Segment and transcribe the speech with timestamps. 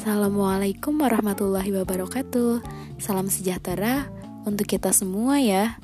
[0.00, 2.64] Assalamualaikum warahmatullahi wabarakatuh.
[2.96, 4.08] Salam sejahtera
[4.48, 5.76] untuk kita semua ya.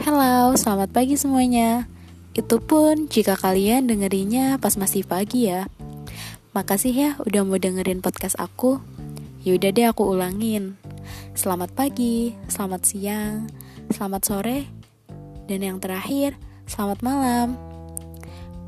[0.00, 1.84] Halo, selamat pagi semuanya.
[2.32, 5.68] Itu pun jika kalian dengerinnya pas masih pagi ya.
[6.56, 8.80] Makasih ya udah mau dengerin podcast aku.
[9.44, 10.80] Yaudah deh aku ulangin.
[11.36, 13.44] Selamat pagi, selamat siang,
[13.92, 14.72] selamat sore,
[15.52, 16.32] dan yang terakhir,
[16.64, 17.60] selamat malam.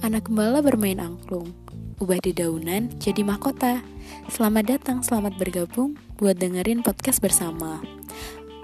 [0.04, 1.56] Anak gembala bermain angklung,
[1.96, 3.91] ubah dedaunan jadi mahkota.
[4.30, 7.82] Selamat datang, selamat bergabung buat dengerin podcast bersama.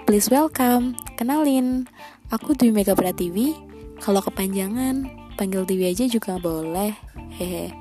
[0.07, 1.83] Please welcome, kenalin,
[2.31, 3.59] aku Dwi Mega Pratiwi.
[3.99, 6.95] Kalau kepanjangan, panggil Dewi aja juga boleh.
[7.35, 7.75] Hehe.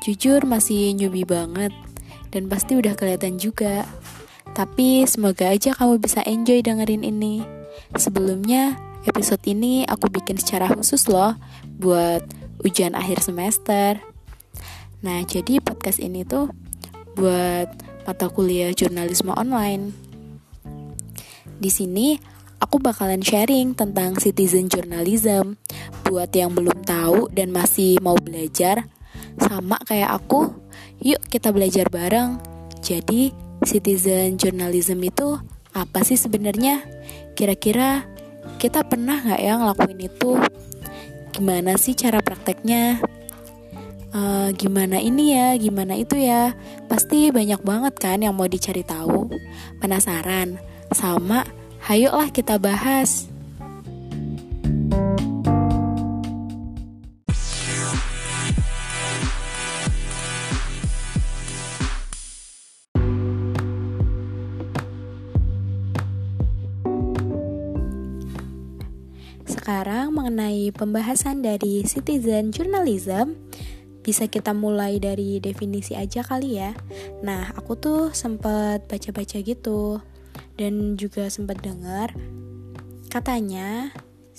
[0.00, 1.76] Jujur masih newbie banget
[2.32, 3.84] dan pasti udah kelihatan juga.
[4.56, 7.44] Tapi semoga aja kamu bisa enjoy dengerin ini.
[8.00, 11.36] Sebelumnya, episode ini aku bikin secara khusus loh
[11.76, 12.24] buat
[12.64, 14.00] ujian akhir semester.
[15.00, 16.52] Nah, jadi podcast ini tuh
[17.14, 17.68] buat
[18.06, 19.92] mata kuliah jurnalisme online.
[21.60, 22.16] Di sini
[22.60, 25.60] aku bakalan sharing tentang citizen journalism
[26.08, 28.88] buat yang belum tahu dan masih mau belajar
[29.38, 30.52] sama kayak aku.
[31.00, 32.40] Yuk kita belajar bareng.
[32.80, 33.32] Jadi,
[33.64, 35.36] citizen journalism itu
[35.76, 36.84] apa sih sebenarnya?
[37.36, 38.08] Kira-kira
[38.56, 40.32] kita pernah nggak ya ngelakuin itu?
[41.30, 43.00] Gimana sih cara prakteknya?
[44.10, 46.58] Uh, gimana ini ya, gimana itu ya?
[46.90, 49.30] Pasti banyak banget kan yang mau dicari tahu.
[49.78, 50.58] Penasaran?
[50.90, 51.46] Sama,
[51.86, 53.30] hayuklah kita bahas.
[69.46, 73.38] Sekarang mengenai pembahasan dari citizen journalism
[74.00, 76.72] bisa kita mulai dari definisi aja kali ya.
[77.20, 80.00] Nah, aku tuh sempat baca-baca gitu
[80.60, 82.12] dan juga sempat dengar
[83.10, 83.90] katanya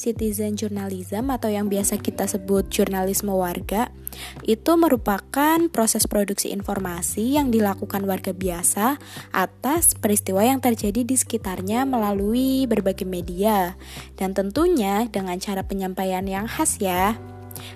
[0.01, 3.93] citizen journalism atau yang biasa kita sebut jurnalisme warga
[4.41, 8.97] itu merupakan proses produksi informasi yang dilakukan warga biasa
[9.29, 13.77] atas peristiwa yang terjadi di sekitarnya melalui berbagai media
[14.17, 17.13] dan tentunya dengan cara penyampaian yang khas ya.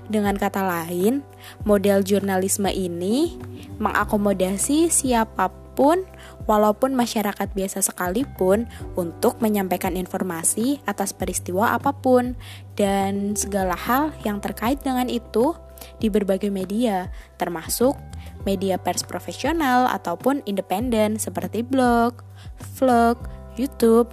[0.05, 1.25] Dengan kata lain,
[1.65, 3.37] model jurnalisme ini
[3.81, 6.07] mengakomodasi siapa pun
[6.47, 8.65] walaupun masyarakat biasa sekalipun
[8.95, 12.39] untuk menyampaikan informasi atas peristiwa apa pun.
[12.79, 15.53] Dan segala hal yang terkait dengan itu
[15.99, 17.99] di berbagai media, termasuk
[18.47, 22.23] media pers profesional ataupun independen seperti blog,
[22.79, 23.19] vlog,
[23.59, 24.11] YouTube,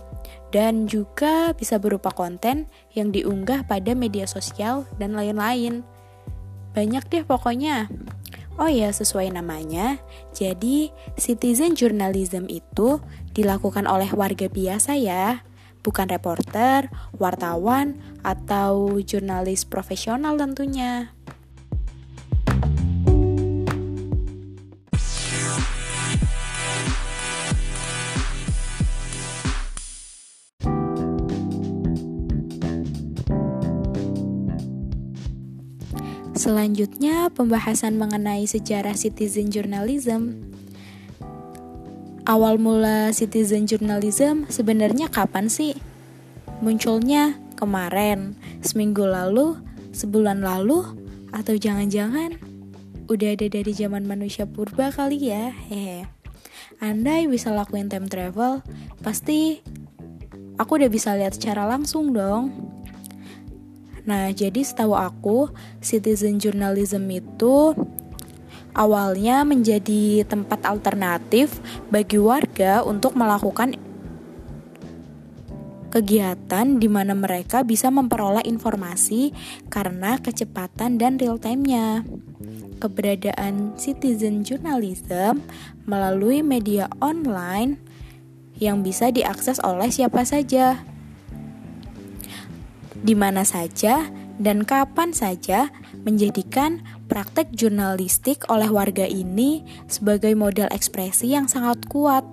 [0.52, 5.80] dan juga bisa berupa konten yang diunggah pada media sosial dan lain-lain.
[6.76, 7.88] Banyak deh pokoknya.
[8.60, 9.96] Oh ya, sesuai namanya.
[10.36, 13.00] Jadi, citizen journalism itu
[13.32, 15.40] dilakukan oleh warga biasa ya,
[15.80, 21.16] bukan reporter, wartawan, atau jurnalis profesional tentunya.
[36.42, 40.42] Selanjutnya, pembahasan mengenai sejarah citizen journalism.
[42.26, 45.78] Awal mula citizen journalism sebenarnya kapan sih?
[46.58, 49.54] Munculnya kemarin, seminggu lalu,
[49.94, 50.82] sebulan lalu,
[51.30, 52.34] atau jangan-jangan
[53.06, 55.54] udah ada dari zaman manusia purba kali ya?
[55.70, 56.10] Hehe.
[56.82, 58.66] Andai bisa lakuin time travel,
[58.98, 59.62] pasti
[60.58, 62.71] aku udah bisa lihat secara langsung dong
[64.02, 67.74] Nah, jadi setahu aku, citizen journalism itu
[68.74, 71.60] awalnya menjadi tempat alternatif
[71.92, 73.76] bagi warga untuk melakukan
[75.92, 79.36] kegiatan di mana mereka bisa memperoleh informasi
[79.68, 82.00] karena kecepatan dan real time-nya.
[82.80, 85.44] Keberadaan citizen journalism
[85.84, 87.76] melalui media online
[88.56, 90.80] yang bisa diakses oleh siapa saja
[93.02, 94.08] di mana saja
[94.38, 95.70] dan kapan saja
[96.02, 102.26] menjadikan praktek jurnalistik oleh warga ini sebagai model ekspresi yang sangat kuat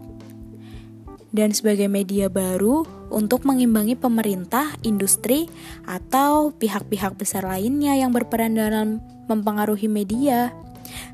[1.30, 5.50] dan sebagai media baru untuk mengimbangi pemerintah, industri,
[5.86, 10.54] atau pihak-pihak besar lainnya yang berperan dalam mempengaruhi media.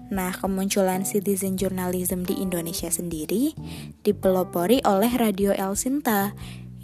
[0.07, 3.51] Nah, kemunculan citizen journalism di Indonesia sendiri
[4.07, 6.31] dipelopori oleh Radio El Sinta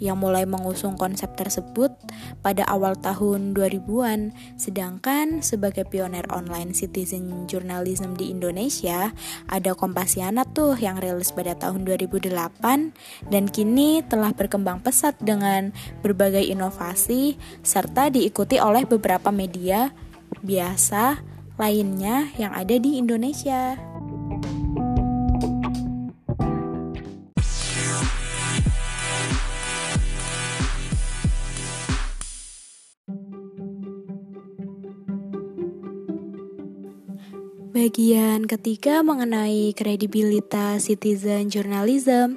[0.02, 1.94] yang mulai mengusung konsep tersebut
[2.42, 4.34] pada awal tahun 2000-an.
[4.58, 9.14] Sedangkan sebagai pioner online citizen journalism di Indonesia,
[9.46, 12.34] ada Kompasiana tuh yang rilis pada tahun 2008
[13.30, 15.70] dan kini telah berkembang pesat dengan
[16.02, 19.94] berbagai inovasi serta diikuti oleh beberapa media
[20.42, 21.22] biasa
[21.60, 23.91] lainnya yang ada di Indonesia.
[37.72, 42.36] Bagian ketiga mengenai kredibilitas citizen journalism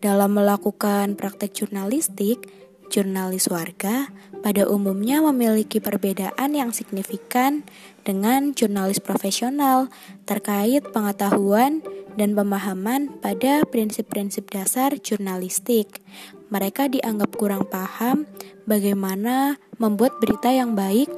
[0.00, 2.48] dalam melakukan praktek jurnalistik,
[2.88, 4.08] jurnalis warga
[4.40, 7.68] pada umumnya memiliki perbedaan yang signifikan
[8.00, 9.92] dengan jurnalis profesional
[10.24, 11.84] terkait pengetahuan
[12.16, 16.00] dan pemahaman pada prinsip-prinsip dasar jurnalistik.
[16.48, 18.24] Mereka dianggap kurang paham
[18.64, 21.12] bagaimana membuat berita yang baik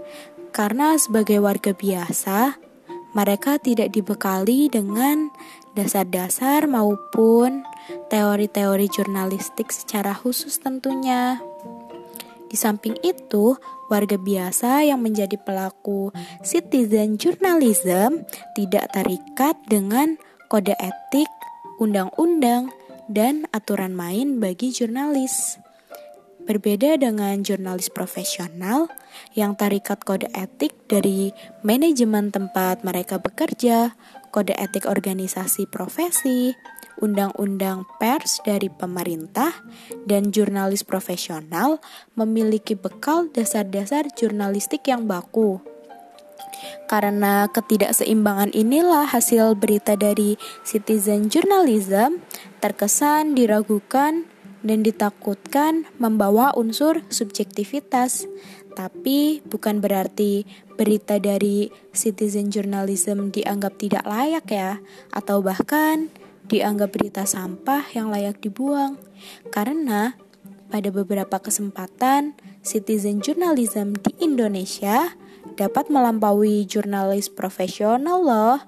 [0.51, 2.64] karena sebagai warga biasa,
[3.15, 5.31] mereka tidak dibekali dengan
[5.79, 7.63] dasar-dasar maupun
[8.11, 11.39] teori-teori jurnalistik secara khusus tentunya.
[12.51, 13.59] Di samping itu,
[13.91, 16.15] warga biasa yang menjadi pelaku
[16.47, 18.23] citizen journalism
[18.55, 20.15] tidak terikat dengan
[20.47, 21.31] kode etik,
[21.83, 22.71] undang-undang,
[23.11, 25.64] dan aturan main bagi jurnalis.
[26.45, 28.93] Berbeda dengan jurnalis profesional
[29.33, 31.33] yang tarikat kode etik dari
[31.65, 33.97] manajemen tempat mereka bekerja,
[34.29, 36.53] kode etik organisasi profesi,
[37.01, 39.57] undang-undang pers dari pemerintah,
[40.05, 41.81] dan jurnalis profesional
[42.13, 45.65] memiliki bekal dasar-dasar jurnalistik yang baku.
[46.85, 52.21] Karena ketidakseimbangan inilah hasil berita dari citizen journalism
[52.61, 54.29] terkesan diragukan
[54.65, 58.25] dan ditakutkan membawa unsur subjektivitas.
[58.75, 64.83] Tapi bukan berarti berita dari citizen journalism dianggap tidak layak ya,
[65.15, 66.11] atau bahkan
[66.51, 68.99] dianggap berita sampah yang layak dibuang.
[69.55, 70.19] Karena
[70.75, 72.35] pada beberapa kesempatan,
[72.67, 75.15] citizen journalism di Indonesia
[75.55, 78.59] dapat melampaui jurnalis profesional loh.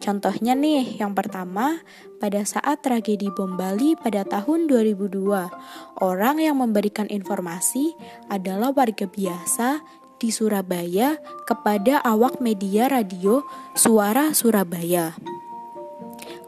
[0.00, 1.82] Contohnya nih, yang pertama,
[2.22, 7.96] pada saat tragedi bom Bali pada tahun 2002, orang yang memberikan informasi
[8.30, 9.82] adalah warga biasa
[10.16, 13.44] di Surabaya kepada awak media radio
[13.76, 15.12] Suara Surabaya.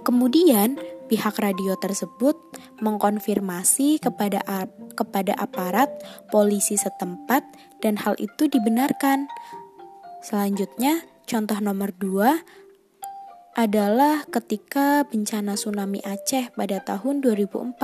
[0.07, 2.37] Kemudian, pihak radio tersebut
[2.81, 4.41] mengkonfirmasi kepada
[4.97, 5.89] kepada aparat
[6.33, 7.45] polisi setempat
[7.85, 9.29] dan hal itu dibenarkan.
[10.25, 12.41] Selanjutnya, contoh nomor dua
[13.59, 17.75] adalah ketika bencana tsunami Aceh pada tahun 2004.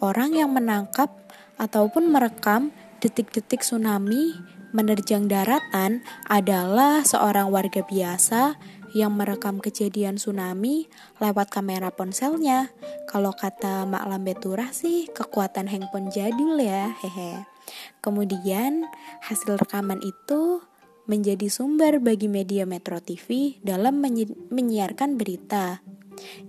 [0.00, 1.12] Orang yang menangkap
[1.60, 2.72] ataupun merekam
[3.04, 4.32] detik-detik tsunami
[4.72, 6.00] menerjang daratan
[6.32, 8.56] adalah seorang warga biasa
[8.96, 10.88] yang merekam kejadian tsunami
[11.20, 12.72] lewat kamera ponselnya.
[13.04, 17.44] Kalau kata Mak Lambetura sih kekuatan handphone jadul ya, hehe.
[18.00, 18.88] Kemudian
[19.28, 20.64] hasil rekaman itu
[21.06, 25.82] menjadi sumber bagi media Metro TV dalam menyi menyiarkan berita.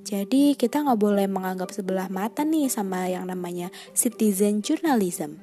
[0.04, 5.42] Jadi kita nggak boleh menganggap sebelah mata nih sama yang namanya citizen journalism.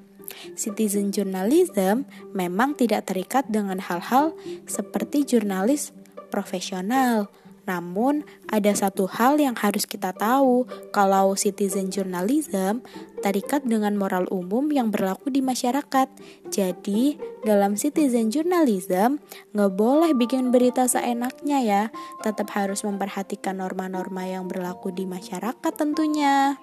[0.54, 4.38] Citizen journalism memang tidak terikat dengan hal-hal
[4.70, 5.90] seperti jurnalis
[6.30, 7.26] profesional,
[7.70, 12.82] namun, ada satu hal yang harus kita tahu, kalau citizen journalism
[13.22, 16.10] terikat dengan moral umum yang berlaku di masyarakat.
[16.50, 17.14] Jadi,
[17.46, 19.22] dalam citizen journalism,
[19.54, 21.82] nggak boleh bikin berita seenaknya ya,
[22.26, 26.58] tetap harus memperhatikan norma-norma yang berlaku di masyarakat tentunya.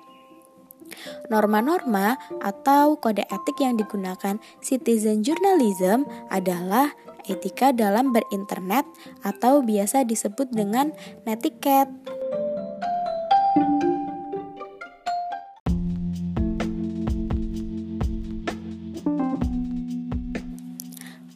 [1.28, 6.96] Norma-norma atau kode etik yang digunakan citizen journalism adalah
[7.28, 8.88] etika dalam berinternet
[9.22, 10.96] atau biasa disebut dengan
[11.28, 11.92] netiquette.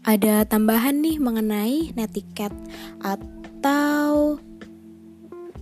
[0.01, 2.57] Ada tambahan nih mengenai netiquette
[2.99, 4.41] atau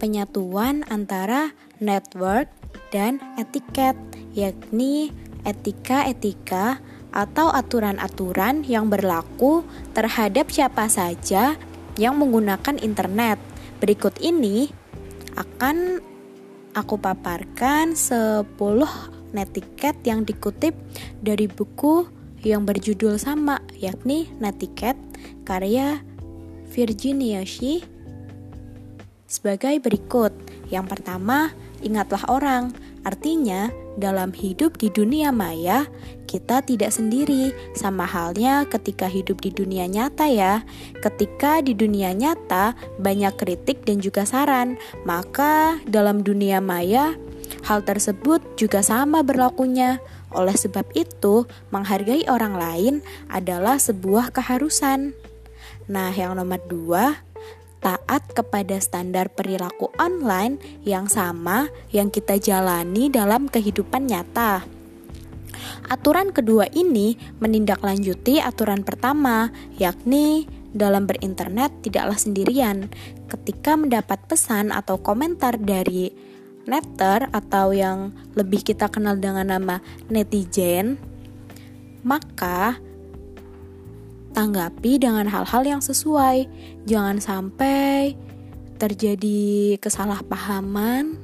[0.02, 2.50] penyatuan antara network
[2.90, 3.94] dan etiket,
[4.34, 5.14] yakni
[5.46, 9.66] etika-etika atau aturan-aturan yang berlaku
[9.98, 11.58] terhadap siapa saja
[11.98, 13.42] yang menggunakan internet.
[13.82, 14.70] Berikut ini
[15.36, 16.04] akan
[16.78, 18.46] aku paparkan 10
[19.34, 20.74] netiket yang dikutip
[21.22, 22.06] dari buku
[22.42, 24.96] yang berjudul sama yakni Netiket
[25.44, 26.02] karya
[26.72, 27.84] Virginia Shih
[29.30, 30.32] sebagai berikut.
[30.70, 31.50] Yang pertama,
[31.82, 32.72] ingatlah orang
[33.08, 35.88] Artinya, dalam hidup di dunia maya,
[36.30, 40.62] kita tidak sendiri, sama halnya ketika hidup di dunia nyata, ya.
[41.02, 44.78] Ketika di dunia nyata banyak kritik dan juga saran,
[45.10, 47.18] maka dalam dunia maya
[47.66, 49.98] hal tersebut juga sama berlakunya.
[50.30, 52.94] Oleh sebab itu, menghargai orang lain
[53.34, 55.18] adalah sebuah keharusan.
[55.90, 57.26] Nah, yang nomor dua,
[57.82, 64.79] taat kepada standar perilaku online yang sama yang kita jalani dalam kehidupan nyata.
[65.90, 69.50] Aturan kedua ini menindaklanjuti aturan pertama,
[69.82, 72.94] yakni dalam berinternet tidaklah sendirian.
[73.26, 76.14] Ketika mendapat pesan atau komentar dari
[76.70, 79.82] netter atau yang lebih kita kenal dengan nama
[80.14, 81.02] netizen,
[82.06, 82.78] maka
[84.38, 86.46] tanggapi dengan hal-hal yang sesuai.
[86.86, 88.14] Jangan sampai
[88.78, 91.18] terjadi kesalahpahaman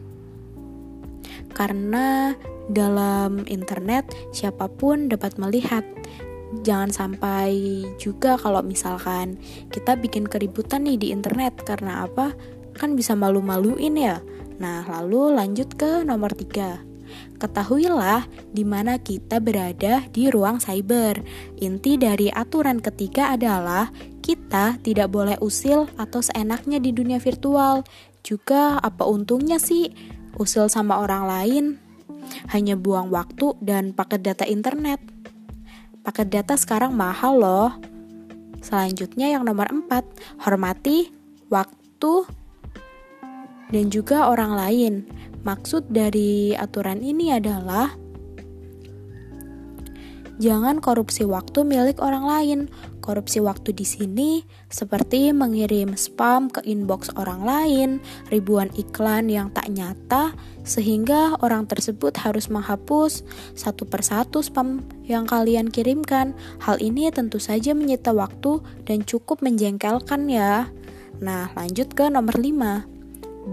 [1.56, 2.36] karena
[2.70, 5.86] dalam internet siapa pun dapat melihat.
[6.64, 9.36] Jangan sampai juga kalau misalkan
[9.74, 12.32] kita bikin keributan nih di internet karena apa?
[12.78, 14.24] Kan bisa malu-maluin ya.
[14.56, 16.80] Nah, lalu lanjut ke nomor tiga
[17.36, 21.20] Ketahuilah di mana kita berada di ruang cyber.
[21.60, 23.92] Inti dari aturan ketiga adalah
[24.24, 27.84] kita tidak boleh usil atau seenaknya di dunia virtual.
[28.26, 29.92] Juga apa untungnya sih
[30.40, 31.66] usil sama orang lain?
[32.54, 35.02] Hanya buang waktu dan paket data internet.
[36.06, 37.72] Paket data sekarang mahal loh.
[38.62, 41.14] Selanjutnya yang nomor 4, hormati
[41.50, 42.26] waktu
[43.70, 44.94] dan juga orang lain.
[45.46, 47.94] Maksud dari aturan ini adalah
[50.42, 52.60] jangan korupsi waktu milik orang lain.
[53.06, 57.90] Korupsi waktu di sini seperti mengirim spam ke inbox orang lain,
[58.34, 60.34] ribuan iklan yang tak nyata,
[60.66, 63.22] sehingga orang tersebut harus menghapus
[63.54, 66.34] satu persatu spam yang kalian kirimkan.
[66.66, 70.74] Hal ini tentu saja menyita waktu dan cukup menjengkelkan ya.
[71.22, 72.90] Nah, lanjut ke nomor 5.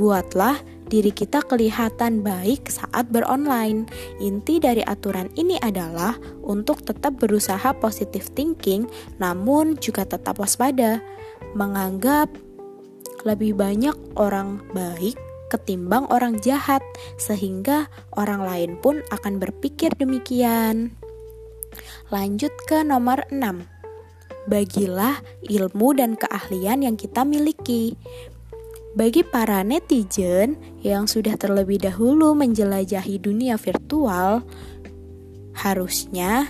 [0.01, 0.57] Buatlah
[0.93, 3.89] diri kita kelihatan baik saat beronline.
[4.21, 8.85] Inti dari aturan ini adalah untuk tetap berusaha positive thinking,
[9.17, 11.01] namun juga tetap waspada,
[11.57, 12.29] menganggap
[13.25, 15.17] lebih banyak orang baik
[15.49, 16.81] ketimbang orang jahat,
[17.21, 20.97] sehingga orang lain pun akan berpikir demikian.
[22.09, 23.69] Lanjut ke nomor 6.
[24.49, 27.95] Bagilah ilmu dan keahlian yang kita miliki.
[28.93, 34.45] Bagi para netizen yang sudah terlebih dahulu menjelajahi dunia virtual,
[35.57, 36.45] harusnya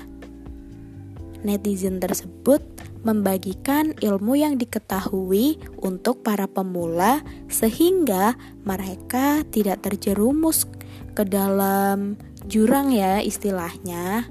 [1.47, 2.59] netizen tersebut
[3.07, 8.35] membagikan ilmu yang diketahui untuk para pemula sehingga
[8.67, 10.67] mereka tidak terjerumus
[11.15, 12.19] ke dalam
[12.51, 14.27] jurang ya istilahnya.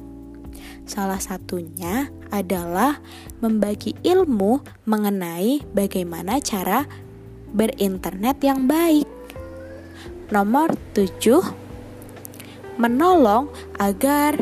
[0.84, 3.00] Salah satunya adalah
[3.40, 6.84] membagi ilmu mengenai bagaimana cara
[7.52, 9.08] berinternet yang baik.
[10.32, 14.40] Nomor 7 menolong agar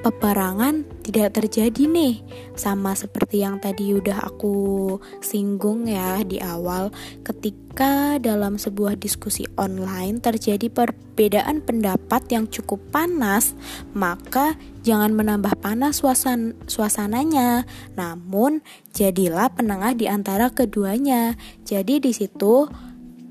[0.00, 2.26] peperangan tidak terjadi nih.
[2.58, 6.90] Sama seperti yang tadi udah aku singgung ya di awal
[7.22, 13.54] ketika dalam sebuah diskusi online terjadi perbedaan pendapat yang cukup panas
[13.94, 17.62] maka jangan menambah panas suasan suasananya.
[17.94, 21.38] Namun jadilah penengah di antara keduanya.
[21.62, 22.66] Jadi di situ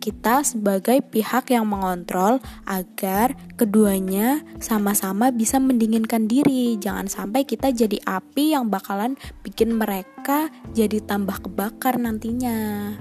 [0.05, 2.37] kita sebagai pihak yang mengontrol
[2.69, 6.77] agar keduanya sama-sama bisa mendinginkan diri.
[6.77, 12.93] Jangan sampai kita jadi api yang bakalan bikin mereka jadi tambah kebakar nantinya.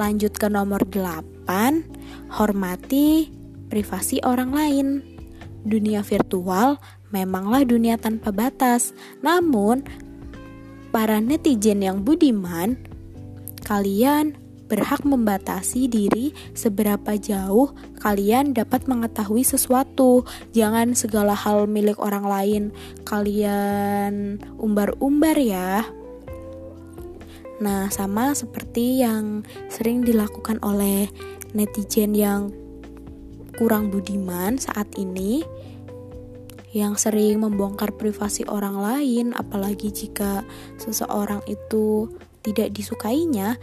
[0.00, 3.28] Lanjut ke nomor 8, hormati
[3.68, 4.88] privasi orang lain.
[5.68, 6.80] Dunia virtual
[7.12, 8.96] memanglah dunia tanpa batas.
[9.20, 9.84] Namun,
[10.88, 12.80] para netizen yang budiman,
[13.68, 17.72] kalian berhak membatasi diri seberapa jauh
[18.04, 20.28] kalian dapat mengetahui sesuatu.
[20.52, 22.62] Jangan segala hal milik orang lain
[23.08, 25.88] kalian umbar-umbar ya.
[27.58, 31.10] Nah, sama seperti yang sering dilakukan oleh
[31.56, 32.54] netizen yang
[33.58, 35.42] kurang budiman saat ini
[36.70, 40.44] yang sering membongkar privasi orang lain apalagi jika
[40.78, 42.12] seseorang itu
[42.44, 43.56] tidak disukainya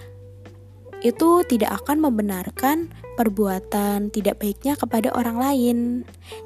[1.03, 5.77] itu tidak akan membenarkan perbuatan tidak baiknya kepada orang lain.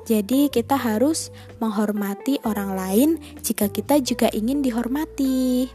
[0.06, 3.10] Jadi, kita harus menghormati orang lain
[3.42, 5.68] jika kita juga ingin dihormati,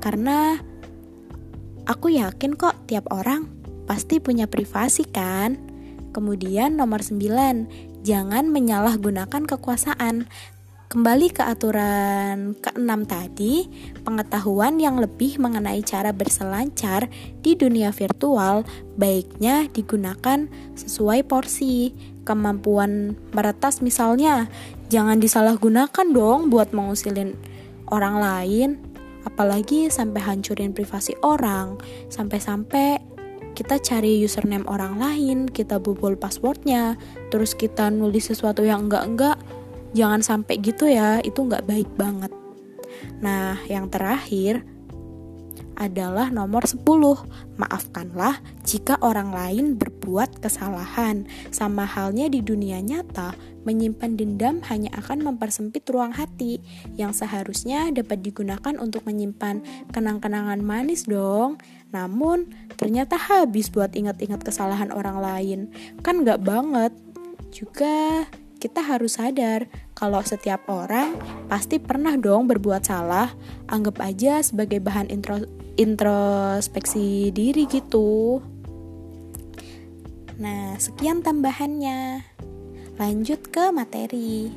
[0.00, 0.58] karena
[1.84, 3.46] aku yakin kok tiap orang
[3.84, 5.60] pasti punya privasi, kan?
[6.10, 10.26] Kemudian nomor 9, jangan menyalahgunakan kekuasaan.
[10.90, 13.70] Kembali ke aturan keenam tadi,
[14.02, 17.06] pengetahuan yang lebih mengenai cara berselancar
[17.46, 18.66] di dunia virtual
[18.98, 21.94] baiknya digunakan sesuai porsi.
[22.26, 24.50] Kemampuan meretas misalnya,
[24.90, 27.38] jangan disalahgunakan dong buat mengusilin
[27.94, 28.70] orang lain,
[29.22, 31.78] apalagi sampai hancurin privasi orang,
[32.10, 32.98] sampai-sampai
[33.54, 36.98] kita cari username orang lain, kita bobol passwordnya,
[37.30, 39.38] terus kita nulis sesuatu yang enggak-enggak,
[39.96, 42.32] jangan sampai gitu ya itu nggak baik banget
[43.20, 44.64] nah yang terakhir
[45.80, 46.84] adalah nomor 10.
[47.56, 48.36] Maafkanlah
[48.68, 51.24] jika orang lain berbuat kesalahan.
[51.48, 53.32] Sama halnya di dunia nyata,
[53.64, 56.60] menyimpan dendam hanya akan mempersempit ruang hati
[57.00, 61.56] yang seharusnya dapat digunakan untuk menyimpan kenang-kenangan manis dong.
[61.90, 65.60] Namun, ternyata habis buat ingat-ingat kesalahan orang lain.
[66.04, 66.92] Kan gak banget.
[67.50, 68.28] Juga
[68.60, 69.64] kita harus sadar
[69.96, 71.16] kalau setiap orang
[71.48, 73.32] pasti pernah dong berbuat salah.
[73.72, 75.40] Anggap aja sebagai bahan intro,
[75.80, 78.44] introspeksi diri gitu.
[80.36, 82.20] Nah, sekian tambahannya.
[83.00, 84.52] Lanjut ke materi.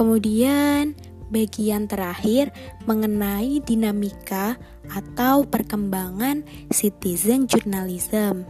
[0.00, 0.96] Kemudian,
[1.28, 2.56] bagian terakhir
[2.88, 4.56] mengenai dinamika
[4.88, 6.40] atau perkembangan
[6.72, 8.48] citizen journalism.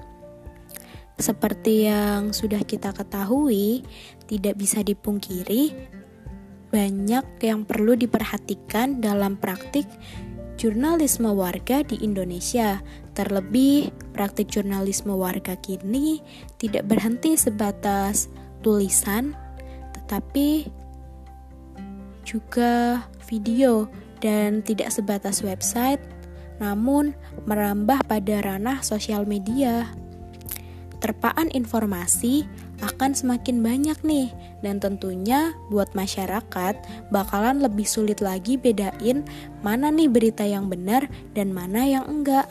[1.19, 3.83] Seperti yang sudah kita ketahui,
[4.31, 5.75] tidak bisa dipungkiri
[6.71, 9.91] banyak yang perlu diperhatikan dalam praktik
[10.55, 12.79] jurnalisme warga di Indonesia.
[13.19, 16.23] Terlebih, praktik jurnalisme warga kini
[16.63, 18.31] tidak berhenti sebatas
[18.63, 19.35] tulisan,
[19.99, 20.79] tetapi
[22.25, 23.89] juga video
[24.21, 26.01] dan tidak sebatas website,
[26.61, 27.17] namun
[27.49, 29.89] merambah pada ranah sosial media.
[31.01, 32.45] Terpaan informasi
[32.81, 34.29] akan semakin banyak nih
[34.65, 36.75] dan tentunya buat masyarakat
[37.13, 39.25] bakalan lebih sulit lagi bedain
[39.61, 42.49] mana nih berita yang benar dan mana yang enggak.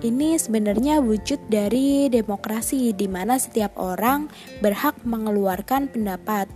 [0.00, 4.32] Ini sebenarnya wujud dari demokrasi di mana setiap orang
[4.64, 6.48] berhak mengeluarkan pendapat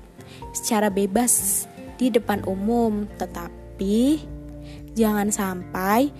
[0.57, 4.22] secara bebas di depan umum, tetapi
[4.94, 6.11] jangan sampai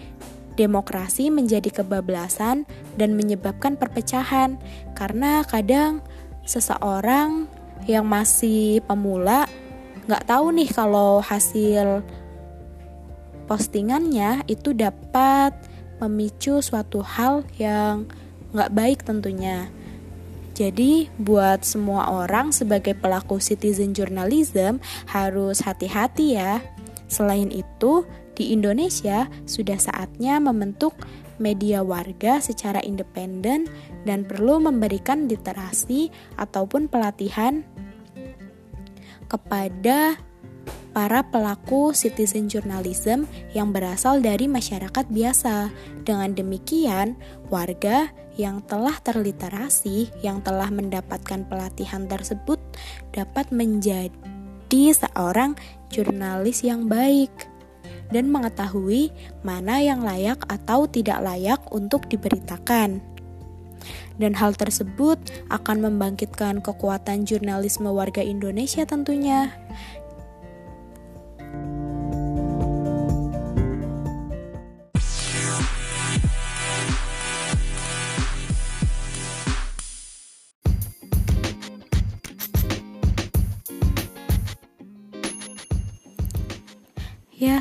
[0.55, 4.59] demokrasi menjadi kebablasan dan menyebabkan perpecahan
[4.95, 5.99] karena kadang
[6.47, 7.51] seseorang
[7.91, 9.51] yang masih pemula
[10.07, 12.05] nggak tahu nih kalau hasil
[13.51, 15.53] postingannya itu dapat
[15.99, 18.09] memicu suatu hal yang
[18.55, 19.69] nggak baik tentunya.
[20.55, 24.79] Jadi, buat semua orang sebagai pelaku citizen journalism
[25.11, 26.63] harus hati-hati ya.
[27.11, 28.07] Selain itu,
[28.39, 30.95] di Indonesia sudah saatnya membentuk
[31.43, 33.67] media warga secara independen
[34.07, 37.67] dan perlu memberikan literasi ataupun pelatihan
[39.27, 40.15] kepada
[40.95, 45.75] para pelaku citizen journalism yang berasal dari masyarakat biasa.
[46.07, 47.19] Dengan demikian,
[47.51, 52.63] warga yang telah terliterasi, yang telah mendapatkan pelatihan tersebut
[53.11, 54.15] dapat menjadi
[54.75, 55.55] seorang
[55.87, 57.31] jurnalis yang baik
[58.11, 59.15] dan mengetahui
[59.47, 62.99] mana yang layak atau tidak layak untuk diberitakan.
[64.15, 65.19] Dan hal tersebut
[65.51, 69.51] akan membangkitkan kekuatan jurnalisme warga Indonesia tentunya.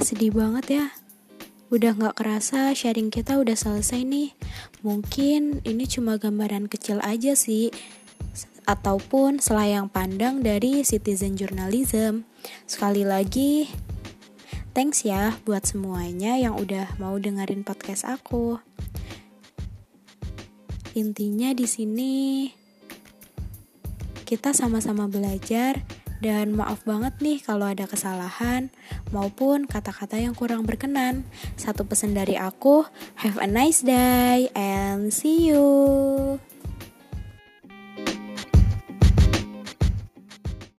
[0.03, 0.85] Sedih banget ya.
[1.71, 4.35] Udah gak kerasa sharing kita udah selesai nih.
[4.83, 7.71] Mungkin ini cuma gambaran kecil aja sih
[8.63, 12.27] Ataupun selayang pandang dari citizen journalism.
[12.63, 13.67] Sekali lagi
[14.73, 18.57] Thanks ya buat semuanya yang udah mau dengerin podcast aku.
[20.97, 22.13] Intinya di sini
[24.25, 25.85] kita sama-sama belajar
[26.23, 28.71] dan maaf banget nih kalau ada kesalahan
[29.11, 31.27] maupun kata-kata yang kurang berkenan.
[31.59, 32.87] Satu pesan dari aku,
[33.19, 36.39] have a nice day and see you.